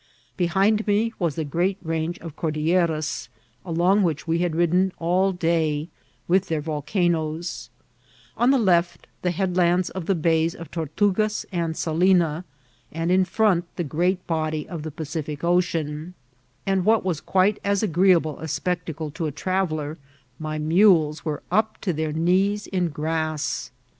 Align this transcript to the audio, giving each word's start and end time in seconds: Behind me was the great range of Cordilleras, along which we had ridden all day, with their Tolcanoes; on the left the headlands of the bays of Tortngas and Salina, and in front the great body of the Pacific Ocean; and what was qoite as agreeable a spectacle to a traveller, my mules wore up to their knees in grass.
Behind 0.35 0.87
me 0.87 1.13
was 1.19 1.35
the 1.35 1.45
great 1.45 1.77
range 1.83 2.17
of 2.21 2.35
Cordilleras, 2.35 3.29
along 3.63 4.01
which 4.01 4.27
we 4.27 4.39
had 4.39 4.55
ridden 4.55 4.91
all 4.97 5.31
day, 5.31 5.89
with 6.27 6.47
their 6.47 6.63
Tolcanoes; 6.63 7.69
on 8.35 8.49
the 8.49 8.57
left 8.57 9.05
the 9.21 9.29
headlands 9.29 9.91
of 9.91 10.07
the 10.07 10.15
bays 10.15 10.55
of 10.55 10.71
Tortngas 10.71 11.45
and 11.51 11.77
Salina, 11.77 12.45
and 12.91 13.11
in 13.11 13.23
front 13.25 13.65
the 13.75 13.83
great 13.83 14.25
body 14.25 14.67
of 14.67 14.81
the 14.81 14.89
Pacific 14.89 15.43
Ocean; 15.43 16.15
and 16.65 16.83
what 16.83 17.05
was 17.05 17.21
qoite 17.21 17.59
as 17.63 17.83
agreeable 17.83 18.39
a 18.39 18.47
spectacle 18.47 19.11
to 19.11 19.27
a 19.27 19.31
traveller, 19.31 19.99
my 20.39 20.57
mules 20.57 21.23
wore 21.23 21.43
up 21.51 21.77
to 21.81 21.93
their 21.93 22.11
knees 22.11 22.65
in 22.65 22.89
grass. 22.89 23.69